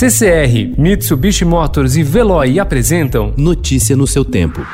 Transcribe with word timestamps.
CCR, 0.00 0.80
Mitsubishi 0.80 1.44
Motors 1.44 1.94
e 1.94 2.02
Veloy 2.02 2.58
apresentam 2.58 3.34
Notícia 3.36 3.94
no 3.94 4.06
seu 4.06 4.24
tempo. 4.24 4.66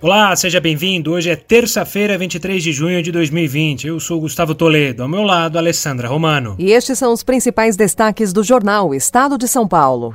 Olá, 0.00 0.34
seja 0.34 0.58
bem-vindo. 0.58 1.12
Hoje 1.12 1.28
é 1.28 1.36
terça-feira, 1.36 2.16
23 2.16 2.62
de 2.62 2.72
junho 2.72 3.02
de 3.02 3.12
2020. 3.12 3.88
Eu 3.88 4.00
sou 4.00 4.18
Gustavo 4.20 4.54
Toledo, 4.54 5.02
ao 5.02 5.08
meu 5.08 5.20
lado, 5.22 5.58
Alessandra 5.58 6.08
Romano. 6.08 6.56
E 6.58 6.72
estes 6.72 6.98
são 6.98 7.12
os 7.12 7.22
principais 7.22 7.76
destaques 7.76 8.32
do 8.32 8.42
jornal 8.42 8.94
Estado 8.94 9.36
de 9.36 9.46
São 9.46 9.68
Paulo. 9.68 10.14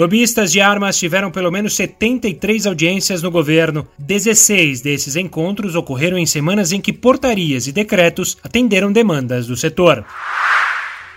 Lobistas 0.00 0.50
de 0.50 0.62
armas 0.62 0.98
tiveram 0.98 1.30
pelo 1.30 1.50
menos 1.50 1.76
73 1.76 2.66
audiências 2.66 3.22
no 3.22 3.30
governo. 3.30 3.86
16 3.98 4.80
desses 4.80 5.14
encontros 5.14 5.74
ocorreram 5.74 6.16
em 6.16 6.24
semanas 6.24 6.72
em 6.72 6.80
que 6.80 6.90
portarias 6.90 7.66
e 7.66 7.72
decretos 7.72 8.38
atenderam 8.42 8.90
demandas 8.90 9.46
do 9.46 9.58
setor. 9.58 10.02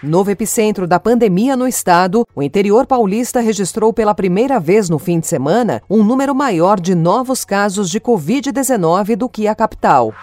Novo 0.04 0.32
epicentro 0.32 0.86
da 0.86 1.00
pandemia 1.00 1.56
no 1.56 1.66
estado, 1.66 2.28
o 2.36 2.44
interior 2.44 2.86
paulista 2.86 3.40
registrou 3.40 3.94
pela 3.94 4.14
primeira 4.14 4.60
vez 4.60 4.90
no 4.90 5.00
fim 5.00 5.18
de 5.18 5.28
semana 5.28 5.82
um 5.90 6.04
número 6.04 6.36
maior 6.36 6.78
de 6.78 6.94
novos 6.94 7.46
casos 7.46 7.90
de 7.90 8.02
Covid-19 8.02 9.16
do 9.16 9.30
que 9.30 9.48
a 9.48 9.56
capital. 9.56 10.14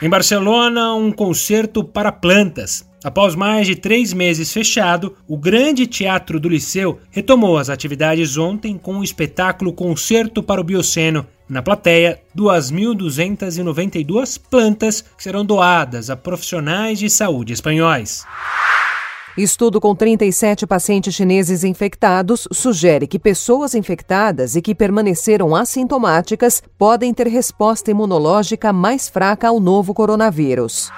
Em 0.00 0.08
Barcelona, 0.08 0.94
um 0.94 1.12
concerto 1.12 1.84
para 1.84 2.10
plantas. 2.10 2.87
Após 3.04 3.36
mais 3.36 3.66
de 3.66 3.76
três 3.76 4.12
meses 4.12 4.52
fechado, 4.52 5.14
o 5.28 5.36
grande 5.36 5.86
teatro 5.86 6.40
do 6.40 6.48
Liceu 6.48 6.98
retomou 7.10 7.56
as 7.56 7.70
atividades 7.70 8.36
ontem 8.36 8.76
com 8.76 8.98
o 8.98 9.04
espetáculo 9.04 9.72
Concerto 9.72 10.42
para 10.42 10.60
o 10.60 10.64
Bioceno. 10.64 11.24
Na 11.48 11.62
plateia, 11.62 12.20
2.292 12.36 14.40
plantas 14.50 15.04
serão 15.16 15.44
doadas 15.44 16.10
a 16.10 16.16
profissionais 16.16 16.98
de 16.98 17.08
saúde 17.08 17.52
espanhóis. 17.52 18.24
Estudo 19.36 19.80
com 19.80 19.94
37 19.94 20.66
pacientes 20.66 21.14
chineses 21.14 21.62
infectados 21.62 22.48
sugere 22.50 23.06
que 23.06 23.20
pessoas 23.20 23.76
infectadas 23.76 24.56
e 24.56 24.60
que 24.60 24.74
permaneceram 24.74 25.54
assintomáticas 25.54 26.60
podem 26.76 27.14
ter 27.14 27.28
resposta 27.28 27.92
imunológica 27.92 28.72
mais 28.72 29.08
fraca 29.08 29.46
ao 29.46 29.60
novo 29.60 29.94
coronavírus. 29.94 30.90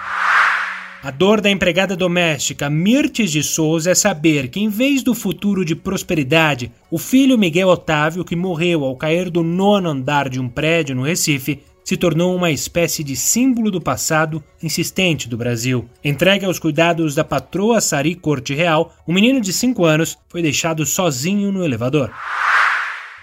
A 1.02 1.10
dor 1.10 1.40
da 1.40 1.48
empregada 1.48 1.96
doméstica 1.96 2.68
Mirtes 2.68 3.32
de 3.32 3.42
Souza 3.42 3.92
é 3.92 3.94
saber 3.94 4.48
que, 4.48 4.60
em 4.60 4.68
vez 4.68 5.02
do 5.02 5.14
futuro 5.14 5.64
de 5.64 5.74
prosperidade, 5.74 6.70
o 6.90 6.98
filho 6.98 7.38
Miguel 7.38 7.68
Otávio, 7.68 8.22
que 8.22 8.36
morreu 8.36 8.84
ao 8.84 8.94
cair 8.94 9.30
do 9.30 9.42
nono 9.42 9.88
andar 9.88 10.28
de 10.28 10.38
um 10.38 10.46
prédio 10.46 10.94
no 10.94 11.02
Recife, 11.02 11.62
se 11.82 11.96
tornou 11.96 12.36
uma 12.36 12.50
espécie 12.50 13.02
de 13.02 13.16
símbolo 13.16 13.70
do 13.70 13.80
passado 13.80 14.44
insistente 14.62 15.26
do 15.26 15.38
Brasil. 15.38 15.86
Entregue 16.04 16.44
aos 16.44 16.58
cuidados 16.58 17.14
da 17.14 17.24
patroa 17.24 17.80
Sari 17.80 18.14
Corte 18.14 18.54
Real, 18.54 18.92
o 19.06 19.10
um 19.10 19.14
menino 19.14 19.40
de 19.40 19.54
5 19.54 19.82
anos 19.86 20.18
foi 20.28 20.42
deixado 20.42 20.84
sozinho 20.84 21.50
no 21.50 21.64
elevador. 21.64 22.10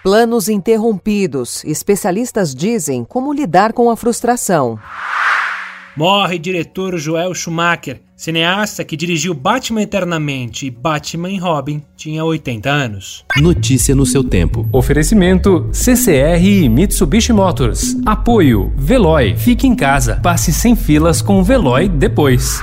Planos 0.02 0.50
interrompidos. 0.50 1.64
Especialistas 1.64 2.55
dizem 2.55 3.03
como 3.03 3.31
lidar 3.31 3.72
com 3.72 3.92
a 3.92 3.95
frustração. 3.95 4.80
Morre 5.98 6.38
diretor 6.38 6.95
Joel 7.00 7.34
Schumacher, 7.34 8.02
cineasta 8.16 8.84
que 8.84 8.95
dirigiu 8.95 9.34
Batman 9.34 9.81
Eternamente 9.81 10.67
e 10.67 10.70
Batman 10.70 11.31
e 11.31 11.39
Robin, 11.39 11.81
tinha 11.95 12.23
80 12.23 12.70
anos. 12.70 13.26
Notícia 13.38 13.95
no 13.95 14.06
seu 14.06 14.23
tempo. 14.23 14.70
Oferecimento 14.72 15.67
CCR 15.73 16.45
e 16.45 16.70
Mitsubishi 16.70 17.34
Motors. 17.34 17.98
Apoio 18.06 18.72
Veloy. 18.78 19.36
Fique 19.38 19.66
em 19.66 19.76
casa. 19.76 20.20
Passe 20.22 20.54
sem 20.54 20.76
filas 20.76 21.20
com 21.20 21.39
o 21.39 21.44
Veloy 21.44 21.89
depois. 21.89 22.61